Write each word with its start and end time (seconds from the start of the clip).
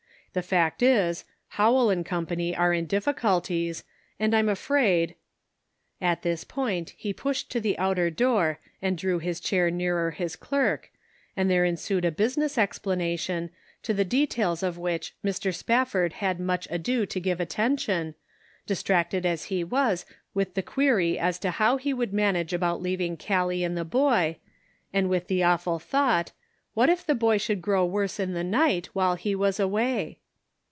The 0.33 0.41
fact 0.41 0.81
is, 0.81 1.25
Howell 1.49 1.93
& 2.03 2.03
Co. 2.05 2.15
are 2.15 2.73
in 2.73 2.87
diffi 2.87 3.13
culties, 3.13 3.83
and 4.17 4.33
I'm 4.33 4.47
afraid 4.47 5.15
—"At 6.11 6.21
this 6.21 6.45
point 6.45 6.91
he 6.95 7.11
pushed 7.11 7.51
to 7.51 7.59
the 7.59 7.77
outer 7.77 8.09
door 8.09 8.61
and 8.81 8.97
drew 8.97 9.19
his 9.19 9.41
chair 9.41 9.69
nearer 9.69 10.11
his 10.11 10.37
clerk, 10.37 10.89
and 11.35 11.49
there 11.51 11.65
ensued 11.65 12.05
a 12.05 12.11
business 12.13 12.57
explanation, 12.57 13.49
to 13.83 13.93
the 13.93 14.05
details 14.05 14.63
of 14.63 14.77
which 14.77 15.13
Mr. 15.21 15.53
Spaf 15.53 15.87
ford 15.89 16.13
had 16.13 16.39
much 16.39 16.65
ado 16.71 17.05
to 17.07 17.19
give 17.19 17.41
attention, 17.41 18.15
distracted 18.65 19.25
as 19.25 19.45
he 19.51 19.65
was 19.65 20.05
with 20.33 20.53
the 20.53 20.63
query 20.63 21.19
as 21.19 21.39
to 21.39 21.51
how 21.51 21.75
he 21.75 21.93
would 21.93 22.11
386 22.11 22.51
The 22.51 22.57
Pocket 22.59 22.65
Measure. 22.71 22.77
manage 22.77 22.77
about 22.77 22.81
leaving 22.81 23.15
Gallic 23.17 23.63
and 23.65 23.77
the 23.77 23.83
boy, 23.83 24.37
and 24.93 25.09
with 25.09 25.27
the 25.27 25.43
awful 25.43 25.77
thought, 25.79 26.31
what 26.73 26.87
if 26.87 27.05
the 27.05 27.15
boy 27.15 27.37
should 27.37 27.61
grow 27.61 27.85
worse 27.85 28.17
in 28.17 28.31
the 28.31 28.45
night 28.45 28.85
while 28.95 29.15
he 29.15 29.35
was 29.35 29.59
away 29.59 30.19